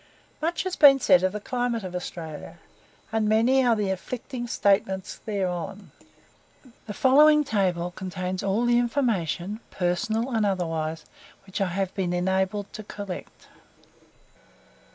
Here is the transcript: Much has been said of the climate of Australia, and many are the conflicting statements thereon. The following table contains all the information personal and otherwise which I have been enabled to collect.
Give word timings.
Much 0.41 0.63
has 0.63 0.75
been 0.75 0.99
said 0.99 1.21
of 1.21 1.31
the 1.31 1.39
climate 1.39 1.83
of 1.83 1.93
Australia, 1.95 2.57
and 3.11 3.29
many 3.29 3.63
are 3.63 3.75
the 3.75 3.89
conflicting 3.89 4.47
statements 4.47 5.17
thereon. 5.27 5.91
The 6.87 6.95
following 6.95 7.43
table 7.43 7.91
contains 7.91 8.41
all 8.41 8.65
the 8.65 8.79
information 8.79 9.59
personal 9.69 10.31
and 10.31 10.43
otherwise 10.43 11.05
which 11.45 11.61
I 11.61 11.67
have 11.67 11.93
been 11.93 12.13
enabled 12.13 12.73
to 12.73 12.83
collect. 12.83 13.45